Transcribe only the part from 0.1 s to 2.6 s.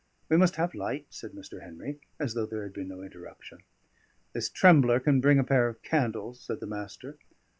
"We must have light," said Mr. Henry, as though